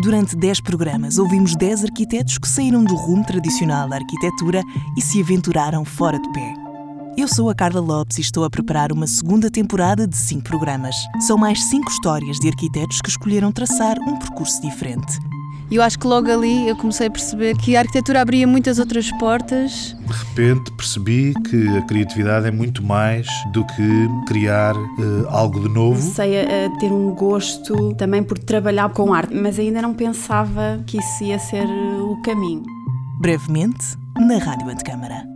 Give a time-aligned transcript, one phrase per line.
[0.00, 4.62] Durante 10 programas, ouvimos 10 arquitetos que saíram do rumo tradicional da arquitetura
[4.96, 6.54] e se aventuraram fora de pé.
[7.16, 10.94] Eu sou a Carla Lopes e estou a preparar uma segunda temporada de 5 programas.
[11.26, 15.18] São mais 5 histórias de arquitetos que escolheram traçar um percurso diferente.
[15.70, 18.78] E eu acho que logo ali eu comecei a perceber que a arquitetura abria muitas
[18.78, 19.94] outras portas.
[20.06, 25.68] De repente percebi que a criatividade é muito mais do que criar uh, algo de
[25.68, 26.00] novo.
[26.00, 30.98] Comecei a, ter um gosto também por trabalhar com arte, mas ainda não pensava que
[30.98, 32.62] isso ia ser o caminho.
[33.20, 35.26] Brevemente, na Rádio Antecâmara.